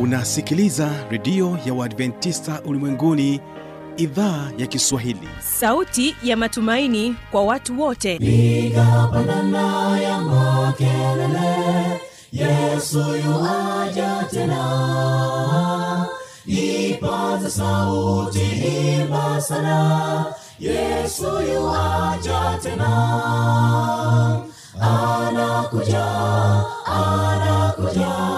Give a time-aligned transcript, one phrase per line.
[0.00, 3.40] unasikiliza redio ya uadventista ulimwenguni
[3.96, 5.28] idhaa ya kiswahili.
[5.58, 8.18] Sauti ya matumaini kwa watu wote.
[8.18, 12.00] Piga pandana ya makelele
[12.32, 16.06] yesu yuaja tena.
[16.46, 18.40] Ipata sauti
[19.00, 20.24] imba sana
[20.58, 22.88] yesu yuaja tena.
[24.80, 26.04] Anakuja
[26.86, 28.37] anakuja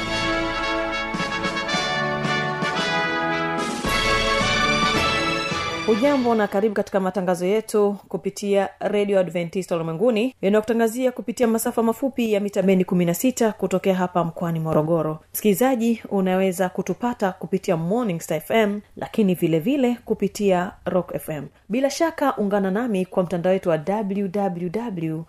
[5.95, 12.39] hujambo na karibu katika matangazo yetu kupitia redio adventista ulimwenguni yanayokutangazia kupitia masafa mafupi ya
[12.39, 15.19] mita bendi 16 kutokea hapa mkoani morogoro.
[15.33, 22.37] Msikilizaji unaweza kutupata kupitia morning star fm lakini vile vile kupitia rock fm bila shaka
[22.37, 25.21] ungana nami kwa mtandao wetu wa www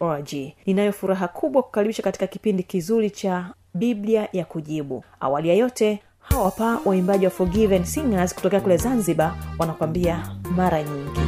[0.00, 0.32] org.
[0.66, 5.04] Ninayo furaha kubwa kukaribisha katika kipindi kizuri cha biblia ya kujibu.
[5.20, 11.20] Awali ya yote hawa hapa waimbaji wa forgiven singers kutokea kule zanzibar wanakwambia mara nyingi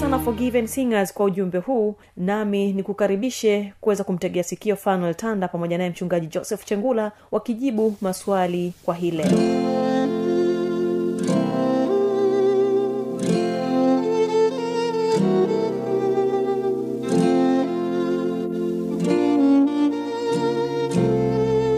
[0.00, 5.90] sana forgiven singers kwa ujumbe huu nami nikukaribishe kuweza kumtegea sikio fanuel tanda pamoja naye
[5.90, 9.60] mchungaji joseph chengula wakijibu maswali kwa hii leo.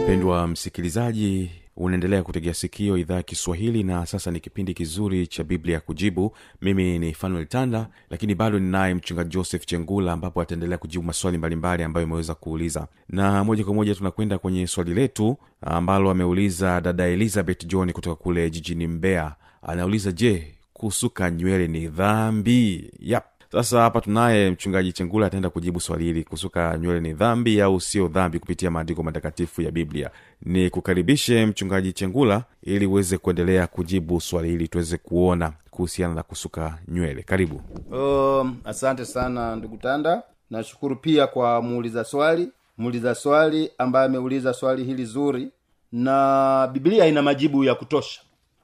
[0.03, 5.75] Mpendwa msikilizaji unaendelea kutegea sikio idhaa ya kiswahili na sasa ni kipindi kizuri cha biblia
[5.75, 6.37] ya kujibu.
[6.63, 11.83] Mimi ni fanuel tanda lakini bado ninaye mchunga joseph chengula ambapo ataendelea kujibu maswali mbalimbali
[11.83, 12.89] ambayo imeweza kuuliza.
[13.09, 18.51] Na moja kwa moja tunakwenda kwenye swali letu ambalo ameuliza dada elizabeth john kutoka kule
[18.51, 19.35] jijini mbeya.
[19.63, 22.91] Anauliza je kusuka nywele ni dhambi?
[23.01, 26.25] Yap sasa hapa tunaye mchungaji chengula ataenda kujibu swali hili.
[26.25, 30.11] Kusuka nywele ni dhambi au sio dhambi kupitia maandiko matakatifu ya biblia?
[30.43, 36.79] Ni kukaribishe mchungaji chengula ili uweze kuendelea kujibu swali hili tuweze kuona kuhusiana na kusuka
[36.89, 37.23] nywele.
[37.23, 37.61] Karibu.
[37.93, 40.23] Um, asante sana ndugu tanda.
[40.51, 42.49] Nashukuru pia kwa muuliza swali.
[42.79, 45.49] Muuliza swali ambaye ameuliza swali hili zuri.
[45.93, 48.21] Na biblia ina majibu ya kutosha.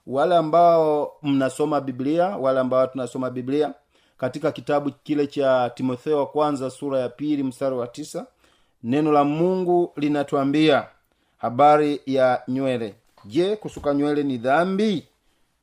[0.07, 3.75] Wale ambao mnasoma biblia wale ambao tunasoma biblia
[4.19, 8.27] katika kitabu kile cha timotheo wa kwanza sura ya pili mstari wa tisa
[8.83, 10.87] neno la mungu linatuambia
[11.39, 12.95] habari ya nywele.
[13.25, 15.07] Je kusuka nywele ni dhambi?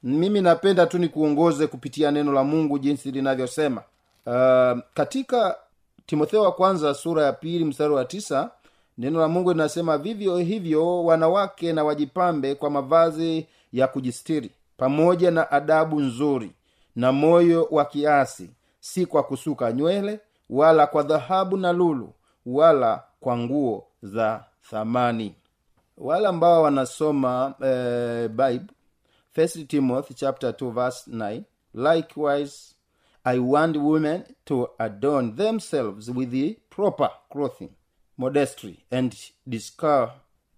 [0.04, 3.82] Mimi napenda tu nikuongoze kupitia neno la mungu jinsi linavyosema.
[4.26, 5.56] Uh, katika
[6.06, 8.52] timotheo wa kwanza sura ya pili mstari wa tisa
[8.98, 15.52] neno la mungu linasema vivyo hivyo wanawake na wajipambe kwa mavazi ya kujistiri pamoja na
[15.52, 16.52] adabu nzuri
[16.96, 18.50] na moyo wa kiasi
[18.80, 20.20] si kwa kusuka nywele
[20.50, 22.14] wala kwa dhahabu na lulu
[22.46, 25.36] wala kwa nguo za thamani.
[25.98, 28.76] Wale ambao wanasoma eh, bible
[29.68, 31.44] timothy chapter 2 verse 9
[31.74, 32.76] likewise
[33.24, 37.70] i want women to adorn themselves with the proper clothing
[38.18, 39.16] modestry and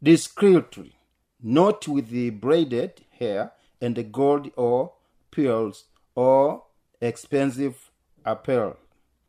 [0.02, 0.96] discreetly
[1.44, 3.52] not with the braided hair
[3.82, 4.92] and the gold or
[5.32, 5.86] pearls
[6.18, 6.62] or
[7.02, 7.76] expensive
[8.24, 8.74] apparel.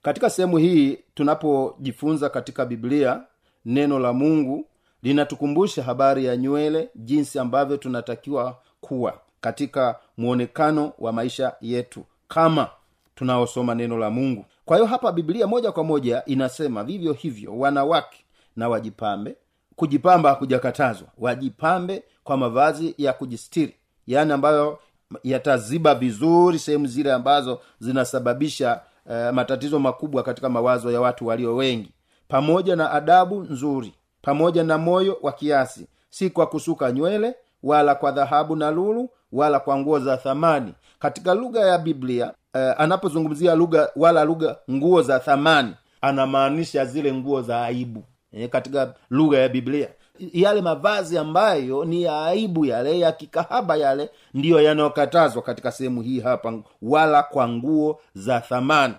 [0.02, 3.22] Katika sehemu hii tunapojifunza katika biblia
[3.64, 4.66] neno la mungu
[5.02, 12.70] linatukumbusha habari ya nywele jinsi ambavyo tunatakiwa kuwa katika mwonekano wa maisha yetu kama
[13.14, 14.44] tunaosoma neno la mungu.
[14.64, 18.24] Kwa hiyo hapa biblia moja kwa moja inasema vivyo hivyo wanawake
[18.56, 19.36] na wajipambe.
[19.76, 23.74] Kujipamba hakujakatazwa wajipambe kwa mavazi ya kujistiri
[24.06, 24.78] yaani ambayo
[25.24, 31.90] yataziba vizuri sehemu zile ambazo zinasababisha uh, matatizo makubwa katika mawazo ya watu walio wengi.
[32.28, 35.86] Pamoja na adabu nzuri pamoja na moyo wa kiasi.
[36.10, 40.74] Si kwa kusuka nywele wala kwa dhahabu na lulu wala kwa nguo za thamani.
[40.98, 47.42] Katika lugha ya biblia uh, anapozungumzia lugha wala lugha nguo za thamani anamaanisha zile nguo
[47.42, 48.04] za aibu.
[48.32, 49.88] E, katika lugha ya biblia
[50.32, 56.20] yale mavazi ambayo ni ya aibu yale ya kikahaba yale ndiyo yanayokatazwa katika sehemu hii
[56.20, 58.94] hapa wala kwa nguo za thamani.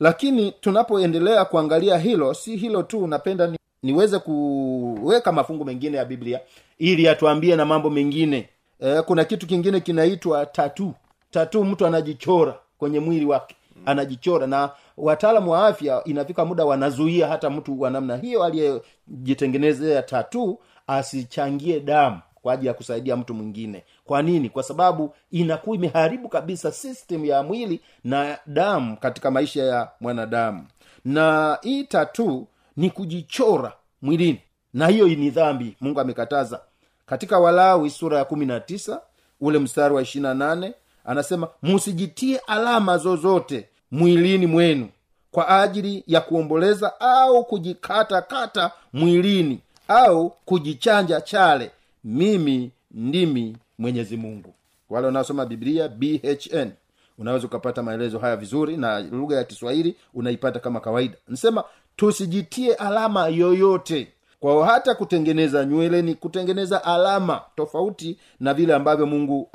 [0.00, 6.40] Lakini tunapoendelea kuangalia hilo si hilo tu napenda ni, niweze kuweka mafungu mengine ya biblia
[6.78, 8.48] ili atuambie na mambo mengine.
[8.80, 10.92] E, kuna kitu kingine kinaitwa tatu
[11.30, 14.46] tatu mtu anajichora kwenye mwili wake anajichora.
[14.46, 21.80] Na wataalamu wa afya inafika muda wanazuia hata mtu wa namna hiyo aliyejitengenezea tatu asichangie
[21.80, 23.84] damu kwa ajili ya kusaidia mtu mwingine.
[24.04, 24.48] Kwa nini?
[24.48, 30.66] Kwa sababu inakuwa imeharibu kabisa system ya mwili na damu katika maisha ya mwanadamu.
[31.04, 34.40] Na hii tatu ni kujichora mwilini.
[34.74, 35.76] Na hiyo ni dhambi.
[35.80, 36.60] Mungu amekataza.
[37.06, 39.00] Katika walawi sura ya kumi na tisa
[39.40, 40.74] ule mstari wa ishirina nane
[41.08, 44.88] anasema musijitie alama zozote mwilini mwenu
[45.30, 51.70] kwa ajili ya kuomboleza au kujikata kata mwilini au kujichanja chale.
[52.04, 54.54] Mimi ndimi mwenyezi mungu.
[54.90, 56.70] Wale wanaosoma biblia bhn
[57.18, 61.16] unaweza ukapata maelezo haya vizuri na lugha ya kiswahili unaipata kama kawaida.
[61.28, 61.64] Nasema
[61.96, 64.08] tusijitie alama yoyote
[64.40, 69.48] kwao hata kutengeneza nywele ni kutengeneza alama tofauti na vile ambavyo mungu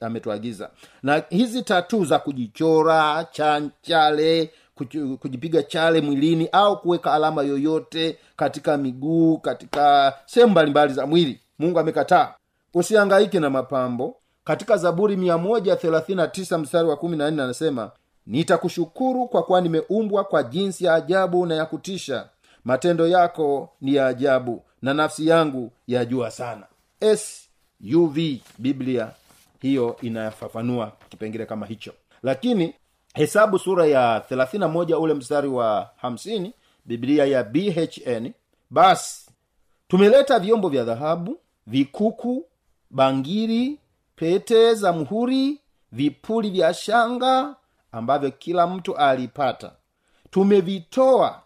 [0.00, 0.70] ametuagiza.
[1.02, 4.50] Na hizi tatu za kujichora chanchale
[5.20, 11.78] kujipiga chale mwilini au kuweka alama yoyote katika miguu katika sehemu mbalimbali za mwili mungu
[11.78, 12.34] amekataa.
[12.74, 14.16] Usiangaike na mapambo.
[14.44, 17.90] Katika zaburi 139 mstari wa 14 anasema
[18.26, 22.28] nitakushukuru kwa kuwa nimeumbwa kwa jinsi ya ajabu na ya kutisha
[22.66, 26.66] matendo yako ni ya ajabu na nafsi yangu yajua sana.
[27.16, 28.18] Suv
[28.58, 29.10] biblia
[29.60, 31.92] hiyo inafafanua kipengele kama hicho.
[32.22, 32.74] Lakini
[33.14, 36.50] hesabu sura ya 31 ule mstari wa 50
[36.84, 38.32] biblia ya bhn
[38.70, 39.30] basi
[39.88, 42.44] tumeleta vyombo vya dhahabu vikuku
[42.90, 43.78] bangiri
[44.16, 45.60] pete za mhuri
[45.92, 47.56] vipuli vya shanga
[47.92, 49.72] ambavyo kila mtu alipata.
[50.30, 51.42] Tumevitoa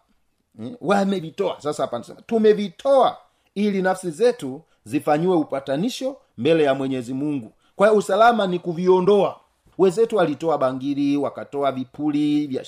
[0.81, 1.61] wamevitoa.
[1.61, 3.17] Sasa hapa nasema tumevitoa
[3.55, 7.53] ili nafsi zetu zifanyiwe upatanisho mbele ya mwenyezi mungu.
[7.77, 9.41] Kwa hiyo usalama ni kuviondoa.
[9.79, 12.65] Wenzetu walitoa bangiri wakatoa vipuli vya,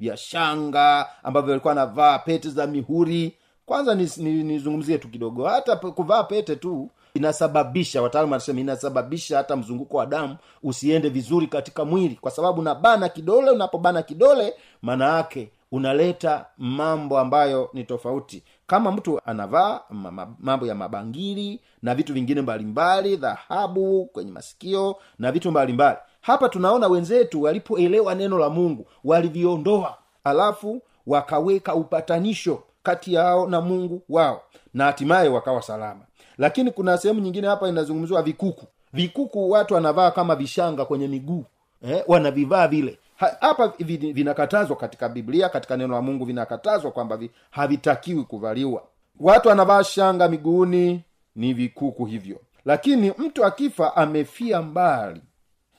[0.00, 3.36] vya shanga ambavyo walikuwa navaa pete za mihuri.
[3.66, 5.44] Kwanza nizungumzie ni, ni tu kidogo.
[5.44, 11.84] Hata kuvaa pete tu inasababisha wataalamu wanasema inasababisha hata mzunguko wa damu usiende vizuri katika
[11.84, 12.18] mwili.
[12.20, 18.42] Kwa sababu unabana kidole unapobana kidole maana yake unaleta mambo ambayo ni tofauti.
[18.66, 24.96] Kama mtu anavaa ma- ma- mambo ya mabangili na vitu vingine mbalimbali dhahabu kwenye masikio
[25.18, 25.98] na vitu mbalimbali.
[26.20, 34.02] Hapa tunaona wenzetu walipoelewa neno la mungu waliviondoa alafu wakaweka upatanisho kati yao na mungu
[34.08, 34.42] wao
[34.74, 36.00] na hatimaye wakawa salama.
[36.38, 38.66] Lakini kuna sehemu nyingine hapa inazungumziwa vikuku.
[38.92, 41.44] Vikuku watu wanavaa kama vishanga kwenye miguu
[41.82, 47.18] eh, wanavivaa vile hapa vinakatazwa katika biblia katika neno la mungu vinakatazwa kwamba
[47.50, 48.82] havitakiwi kuvaliwa.
[49.20, 51.04] Watu anavaa shanga miguuni
[51.36, 52.40] ni vikuku hivyo.
[52.64, 55.20] Lakini mtu akifa amefia mbali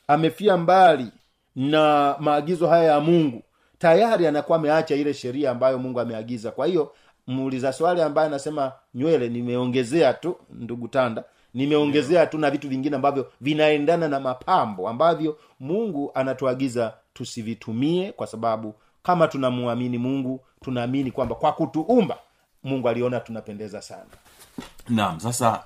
[0.08, 1.08] amefia mbali
[1.56, 3.44] na maagizo haya ya mungu
[3.77, 6.51] tayari anakuwa ameacha ile sheria ambayo mungu ameagiza.
[6.51, 6.92] Kwa hiyo
[7.27, 11.24] muuliza swali ambaye anasema nywele nimeongezea tu ndugu tanda
[11.55, 18.75] nimeongezea tu na vitu vingine ambavyo vinaendana na mapambo ambavyo mungu anatuagiza tusivitumie kwa sababu
[19.03, 22.17] kama tunamwamini mungu tunaamini kwamba kwa kutuumba
[22.63, 24.05] mungu aliona tunapendeza sana.
[24.89, 25.63] Naam sasa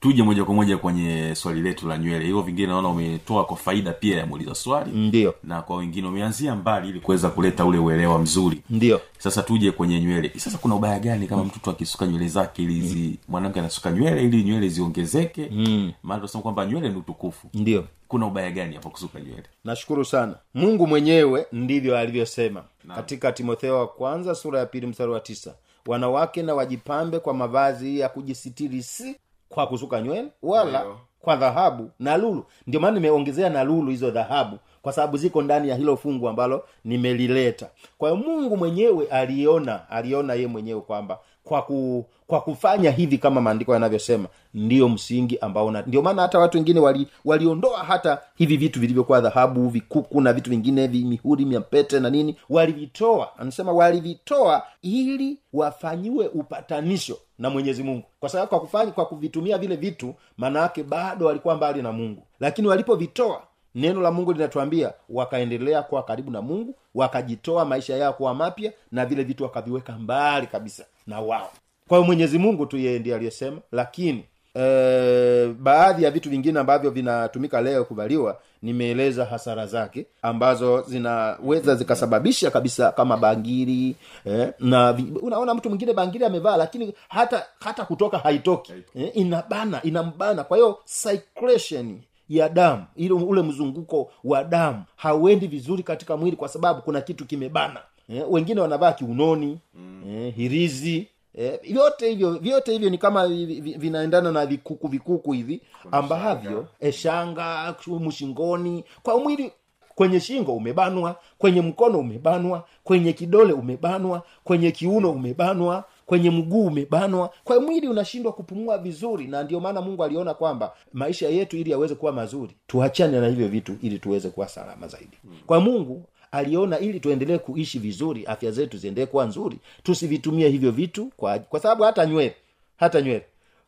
[0.00, 2.24] tuje moja kwa moja kwenye swali letu la nywele.
[2.24, 4.90] Hivyo vingine naona umetoa kwa faida pia ya muuliza swali.
[4.90, 5.34] Ndio.
[5.44, 8.62] Na kwa wengine umeanzia mbali ili kuweza kuleta ule uelewa mzuri.
[8.70, 9.00] Ndio.
[9.18, 10.32] Sasa tuje kwenye nywele.
[10.36, 14.42] Sasa kuna ubaya gani kama mtoto akisuka nywele zake ili zi mwanamke anasuka nywele ili
[14.44, 15.48] nywele ziongezeke?
[15.52, 15.92] Mm.
[16.02, 17.48] maana tunasema kwamba nywele ni utukufu.
[17.54, 17.84] Ndio.
[18.08, 19.42] Kuna ubaya gani hapo kusuka nywele?
[19.64, 20.34] Nashukuru sana.
[20.54, 22.64] Mungu mwenyewe ndivyo alivyosema.
[22.94, 25.54] Katika timotheo wa kwanza sura ya pili mstari wa tisa
[25.86, 29.16] wanawake na wajipambe kwa mavazi ya kujisitiri si
[29.48, 30.98] kwa kusuka nywele wala Ndio.
[31.20, 35.68] kwa dhahabu na lulu ndio maana nimeongezea na lulu hizo dhahabu kwa sababu ziko ndani
[35.68, 41.62] ya hilo fungu ambalo nimelileta kwa hiyo mungu mwenyewe aliona aliona ye mwenyewe kwamba kwa
[41.62, 46.80] ku, kwa kufanya hivi kama maandiko yanavyosema ndiyo msingi ambao ndio maana hata watu wengine
[46.80, 52.10] wali, waliondoa hata hivi vitu vilivyokuwa dhahabu vikuku na vitu vingine vi mihuri miapete na
[52.10, 53.38] nini walivitoa.
[53.38, 58.04] Anasema walivitoa ili wafanyiwe upatanisho na mwenyezi mungu.
[58.20, 62.22] Kwa sababu kwa kufanya kwa kuvitumia vile vitu maana bado walikuwa mbali na mungu.
[62.40, 63.42] Lakini walipovitoa
[63.74, 69.06] neno la mungu linatuambia wakaendelea kuwa karibu na mungu wakajitoa maisha yao kuwa mapya na
[69.06, 71.50] vile vitu wakaviweka mbali kabisa na wao
[71.88, 76.90] kwa hiyo mwenyezi mungu tu yeye ndiye aliyesema lakini e, baadhi ya vitu vingine ambavyo
[76.90, 85.54] vinatumika leo kuvaliwa nimeeleza hasara zake ambazo zinaweza zikasababisha kabisa kama bangiri eh, na unaona
[85.54, 92.00] mtu mwingine bangiri amevaa lakini hata hata kutoka haitoki eh, inabana inambana kwa hiyo circulation
[92.28, 97.24] ya damu ile ule mzunguko wa damu hauendi vizuri katika mwili kwa sababu kuna kitu
[97.26, 100.02] kimebana eh, wengine wanavaa kiunoni mm.
[100.10, 105.32] eh, hirizi eh, vyote hivyo vyote hivyo ni kama vi- vi- vinaendana na vikuku vikuku
[105.32, 109.52] hivi ambavyo eshanga shanga chumu shingoni kwa mwili
[109.94, 117.30] kwenye shingo umebanwa kwenye mkono umebanwa kwenye kidole umebanwa kwenye kiuno umebanwa kwenye mguu umebanwa.
[117.44, 121.94] Kwa mwili unashindwa kupumua vizuri na ndio maana mungu aliona kwamba maisha yetu ili yaweze
[121.94, 125.18] kuwa mazuri tuachane na hivyo vitu ili tuweze kuwa salama zaidi.
[125.46, 131.10] Kwa mungu aliona ili tuendelee kuishi vizuri afya zetu ziendelee kuwa nzuri tusivitumie hivyo vitu
[131.16, 132.34] kwa, kwa sababu hata nywele
[132.76, 133.24] hata nywele.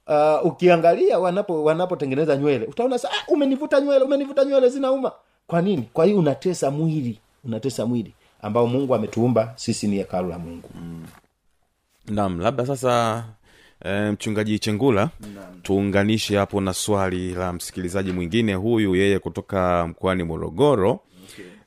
[0.07, 5.13] Uh, ukiangalia wanapo wanapotengeneza nywele utaona sa ah, umenivuta nywele umenivuta nywele zinauma.
[5.47, 5.89] Kwa nini?
[5.93, 8.13] Kwa hiyo unatesa mwili unatesa mwili
[8.43, 10.69] ambao mungu ametuumba sisi ni hekalu la mungu.
[12.09, 13.25] Naam labda sasa
[13.85, 15.11] e, mchungaji chengula
[15.63, 21.01] tuunganishe hapo na swali la msikilizaji mwingine huyu yeye kutoka mkoani morogoro.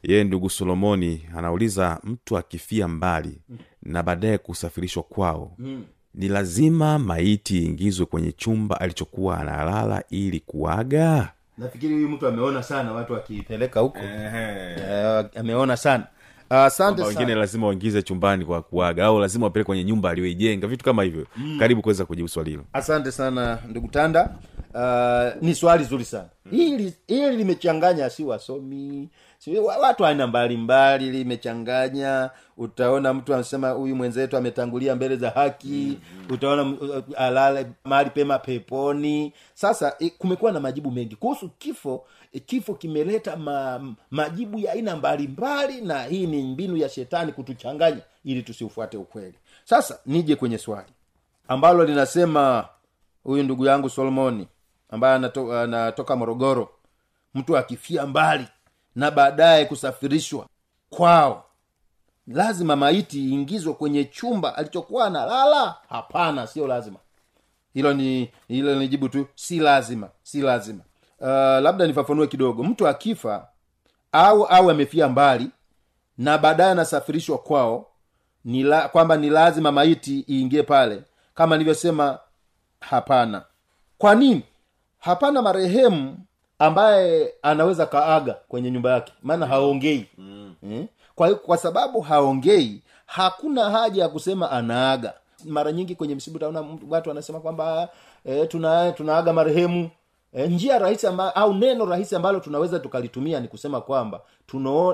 [0.03, 3.41] Yeye ndugu solomoni anauliza mtu akifia mbali
[3.83, 5.83] na baadaye kusafirishwa kwao mm.
[6.15, 11.31] ni lazima maiti iingizwe kwenye chumba alichokuwa analala ili kuaga?
[11.57, 13.99] Nafikiri huyu mtu ameona sana watu wakipeleka huko.
[13.99, 16.07] Eh, ameona sana.
[16.49, 20.85] Asante uh, wengine lazima waingize chumbani kwa kuaga au lazima wapeleke kwenye nyumba aliyoijenga vitu
[20.85, 21.27] kama hivyo.
[21.37, 21.59] Mm.
[21.59, 22.63] karibu kuweza kujibu swali hilo.
[22.73, 24.35] Asante sana ndugu tanda.
[24.73, 32.29] Uh, ni swali zuri sana hili hili limechanganya si wasomi si watu aina mbalimbali limechanganya.
[32.57, 36.31] Utaona mtu anasema huyu mwenzetu ametangulia mbele za haki mm-hmm.
[36.35, 36.73] utaona
[37.17, 39.33] alale mahali pema peponi.
[39.53, 42.05] Sasa kumekuwa na majibu mengi kuhusu kifo
[42.45, 48.43] kifo kimeleta ma, majibu ya aina mbalimbali na hii ni mbinu ya shetani kutuchanganya ili
[48.43, 49.35] tusiufuate ukweli.
[49.65, 50.89] Sasa nije kwenye swali
[51.47, 52.65] ambalo linasema
[53.23, 54.47] huyu ndugu yangu solomoni
[54.93, 56.69] ambaye anato, anatoka morogoro.
[57.33, 58.47] Mtu akifia mbali
[58.95, 60.47] na baadaye kusafirishwa
[60.89, 61.45] kwao
[62.27, 65.75] lazima maiti iingizwe kwenye chumba alichokuwa analala?
[65.89, 66.99] Hapana sio lazima.
[67.73, 70.83] Hilo ni hilo ni jibu tu si lazima si lazima.
[71.19, 71.27] Uh,
[71.63, 72.63] labda nifafanue kidogo.
[72.63, 73.47] Mtu akifa
[74.11, 75.49] au au amefia mbali
[76.17, 77.87] na baadaye anasafirishwa kwao
[78.45, 81.03] nila, kwamba ni lazima maiti iingie pale.
[81.35, 82.19] Kama nilivyosema
[82.79, 83.43] hapana.
[83.97, 84.43] Kwa nini
[85.03, 86.17] hapana marehemu
[86.59, 90.55] ambaye anaweza kaaga kwenye nyumba yake maana haongei mm.
[90.71, 90.85] eh?
[91.15, 95.13] kwa hiyo kwa sababu haongei hakuna haja ya kusema anaaga
[95.45, 97.89] mara nyingi kwenye msibu utaona watu wanasema kwamba
[98.25, 99.89] e, tuna tunaaga marehemu
[100.33, 104.21] e, njia rahisi amba, au neno rahisi ambalo tunaweza tukalitumia ni kusema kwamba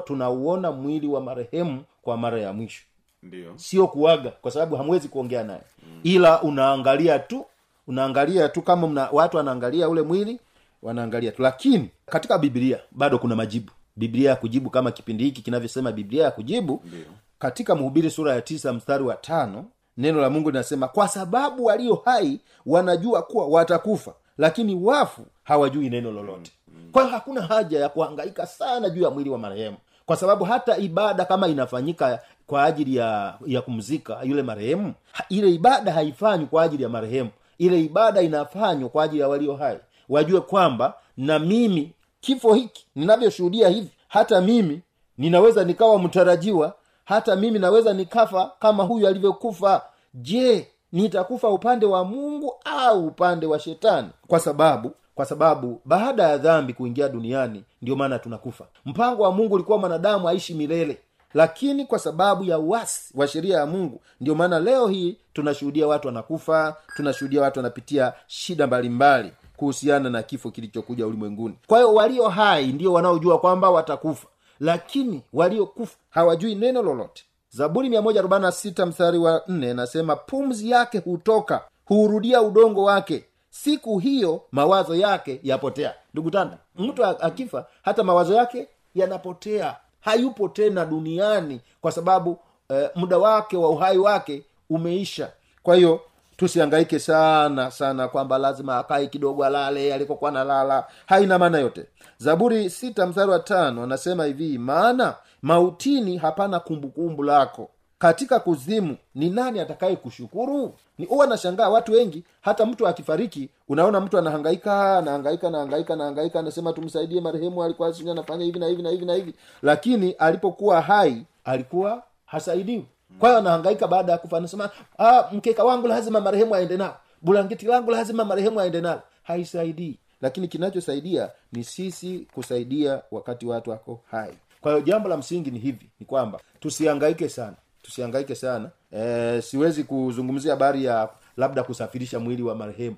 [0.05, 2.83] tunauona mwili wa marehemu kwa mara ya mwisho
[3.23, 5.99] ndio sio kuaga kwa sababu hamwezi kuongea naye mm.
[6.03, 7.45] ila unaangalia tu
[7.93, 10.39] unaangalia tu kama mna, watu wanaangalia ule mwili
[10.81, 11.41] wanaangalia tu.
[11.41, 13.71] Lakini katika biblia bado kuna majibu.
[13.95, 17.05] Biblia ya kujibu kama kipindi hiki kinavyosema biblia ya kujibu Ndiyo.
[17.39, 19.65] katika mhubiri sura ya tisa mstari wa tano
[19.97, 26.11] neno la mungu linasema kwa sababu walio hai wanajua kuwa watakufa lakini wafu hawajui neno
[26.11, 26.51] lolote.
[26.91, 29.77] Kwa hiyo hakuna haja ya kuhangaika sana juu ya mwili wa marehemu.
[30.05, 34.93] Kwa sababu hata ibada kama inafanyika kwa ajili ya ya kumzika yule marehemu
[35.29, 39.77] ile ibada haifanywi kwa ajili ya marehemu ile ibada inafanywa kwa ajili ya walio hai.
[40.09, 44.81] Wajue kwamba na mimi kifo hiki ninavyoshuhudia hivi hata mimi
[45.17, 46.73] ninaweza nikawa mtarajiwa
[47.05, 49.81] hata mimi naweza nikafa kama huyu alivyokufa.
[50.13, 54.09] Je nitakufa upande wa mungu au upande wa shetani?
[54.27, 58.65] Kwa sababu kwa sababu baada ya dhambi kuingia duniani ndio maana tunakufa.
[58.85, 60.97] Mpango wa mungu ulikuwa mwanadamu aishi milele
[61.33, 66.07] lakini kwa sababu ya uasi wa sheria ya mungu ndio maana leo hii tunashuhudia watu
[66.07, 71.55] wanakufa tunashuhudia watu wanapitia shida mbalimbali kuhusiana na kifo kilichokuja ulimwenguni.
[71.67, 74.27] Kwa hiyo walio hai ndio wanaojua kwamba watakufa.
[74.59, 77.23] Lakini waliokufa hawajui neno lolote.
[77.49, 83.25] Zaburi 146 mstari wa 4 nasema pumzi yake hutoka huurudia udongo wake.
[83.49, 85.93] Siku hiyo mawazo yake yapotea.
[86.13, 93.17] Ndugu tanda mtu akifa hata mawazo yake yanapotea hayupo tena duniani kwa sababu eh, muda
[93.17, 95.31] wake wa uhai wake umeisha.
[95.63, 96.01] Kwa hiyo
[96.37, 101.85] tusiangaike sana sana kwamba lazima akae kidogo alale alikokuwa nalala haina maana yote.
[102.17, 109.29] Zaburi sita mstari wa tano anasema hivi maana mautini hapana kumbukumbu lako katika kuzimu ni
[109.29, 110.73] nani atakaye kushukuru?
[110.97, 116.73] Ni huwa nashangaa watu wengi hata mtu akifariki unaona mtu anahangaika anahangaika anahangaika anahangaika anasema
[116.73, 122.85] tumsaidie marehemu alikuwa anafanya hivi na hivi na hivi na lakini alipokuwa hai alikuwa hasaidiwi.
[123.19, 127.65] Kwa hiyo anahangaika baada ya kufa anasema ah, mkeka wangu lazima marehemu aende nao bulangeti
[127.65, 129.97] langu lazima marehemu aende nalo haisaidii.
[130.21, 134.33] Lakini kinachosaidia ni sisi kusaidia wakati watu wako hai.
[134.61, 138.69] Kwa hiyo jambo la msingi ni hivi ni kwamba tusihangaike sana tusihangaike sana.
[138.91, 142.95] E, siwezi kuzungumzia habari ya labda kusafirisha mwili wa marehemu.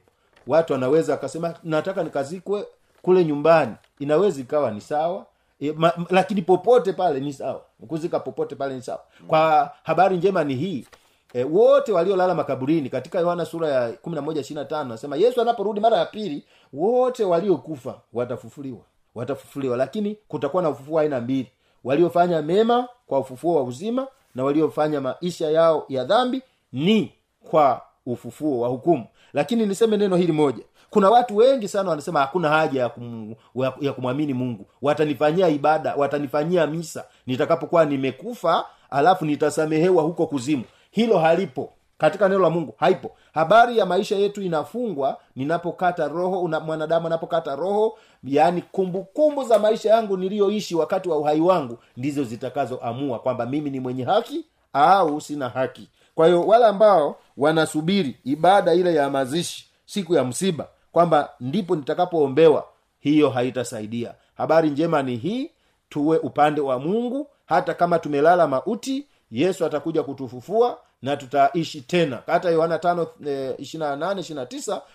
[0.47, 2.65] Watu wanaweza akasema nataka nikazikwe
[3.01, 3.75] kule nyumbani.
[3.99, 5.25] Inaweza ikawa ni sawa.
[5.59, 7.61] E, ma, lakini popote pale ni sawa.
[7.87, 8.99] Kuzika popote pale ni sawa.
[9.27, 10.85] Kwa habari njema ni hii
[11.33, 15.41] e, wote waliolala makaburini katika yohana sura ya kumi na moja ishirina tano nasema yesu
[15.41, 18.79] anaporudi mara ya pili wote waliokufa watafufuliwa
[19.15, 19.77] watafufuliwa.
[19.77, 21.51] Lakini kutakuwa na ufufuo aina mbili.
[21.83, 26.41] Waliofanya mema kwa ufufuo wa uzima na waliofanya maisha yao ya dhambi
[26.73, 27.13] ni
[27.49, 29.05] kwa ufufuo wa hukumu.
[29.33, 30.63] Lakini niseme neno hili moja.
[30.89, 33.35] Kuna watu wengi sana wanasema hakuna haja ya, kum,
[33.81, 34.65] ya kumwamini mungu.
[34.81, 40.63] Watanifanyia ibada watanifanyia misa nitakapokuwa nimekufa alafu nitasamehewa huko kuzimu.
[40.91, 43.11] Hilo halipo katika neno la mungu haipo.
[43.33, 49.89] Habari ya maisha yetu inafungwa ninapokata roho una, mwanadamu anapokata roho yaani kumbukumbu za maisha
[49.89, 55.49] yangu niliyoishi wakati wa uhai wangu ndizo zitakazoamua kwamba mimi ni mwenye haki au sina
[55.49, 55.89] haki.
[56.15, 62.65] Kwa hiyo wale ambao wanasubiri ibada ile ya mazishi siku ya msiba kwamba ndipo nitakapoombewa
[62.99, 64.13] hiyo haitasaidia.
[64.37, 65.51] Habari njema ni hii
[65.89, 72.23] tuwe upande wa mungu hata kama tumelala mauti yesu atakuja kutufufua na tutaishi tena.
[72.27, 73.55] Hata yohana tano e,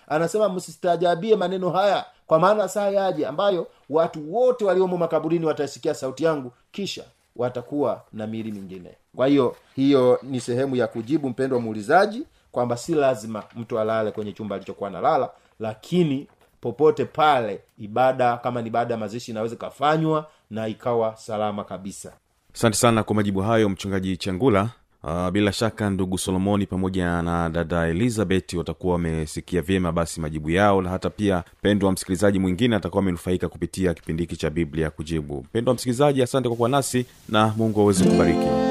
[0.08, 6.24] anasema msistaajabie maneno haya kwa maana saa yaje ambayo watu wote waliomo makaburini watasikia sauti
[6.24, 7.04] yangu kisha
[7.36, 8.90] watakuwa na miili mingine.
[9.16, 14.32] Kwa hiyo hiyo ni sehemu ya kujibu mpendwa muulizaji kwamba si lazima mtu alale kwenye
[14.32, 16.26] chumba alichokuwa nalala lakini
[16.60, 22.12] popote pale ibada kama ni ibada ya mazishi inaweza ikafanywa na ikawa salama kabisa
[22.56, 24.70] asante sana kwa majibu hayo mchungaji changula.
[25.04, 30.82] Uh, bila shaka ndugu solomoni pamoja na dada elizabeth watakuwa wamesikia vyema basi majibu yao
[30.82, 35.40] na hata pia pendwa msikilizaji mwingine atakuwa amenufaika kupitia kipindi hiki cha biblia kujibu.
[35.40, 38.65] Mpendwa msikilizaji asante kwa kuwa nasi na mungu aweze kubariki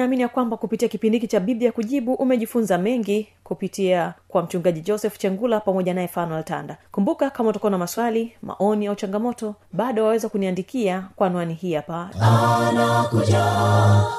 [0.00, 5.18] naamini ya kwamba kupitia kipindi hiki cha biblia kujibu umejifunza mengi kupitia kwa mchungaji joseph
[5.18, 10.28] chengula pamoja naye fanuel tanda kumbuka kama utakuwa na maswali maoni au changamoto bado waweza
[10.28, 12.10] kuniandikia kwa anwani hii hapa.
[12.20, 13.44] Anakuja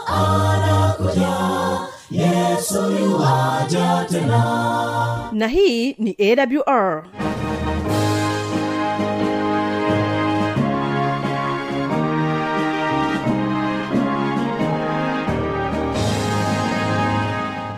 [0.08, 1.30] anakuja
[2.12, 2.84] yesu
[4.10, 5.30] tena.
[5.32, 7.04] Na hii ni awr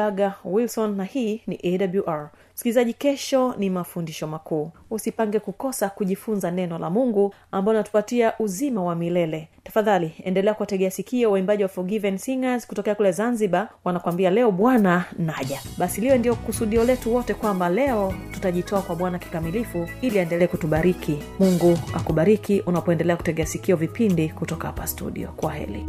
[0.00, 4.70] kibaga wilson na hii ni awr msikilizaji kesho ni mafundisho makuu.
[4.90, 9.48] Usipange kukosa kujifunza neno la mungu ambalo natupatia uzima wa milele.
[9.64, 13.68] Tafadhali endelea kuwategea sikio waimbaji wa forgiven singers kutokea kule zanzibar.
[13.84, 15.60] Wanakwambia leo bwana naja.
[15.78, 21.18] Basi liwe ndio kusudio letu wote kwamba leo tutajitoa kwa bwana kikamilifu ili aendelee kutubariki.
[21.38, 25.28] Mungu akubariki unapoendelea kutegea sikio vipindi kutoka hapa studio.
[25.36, 25.86] Kwa heli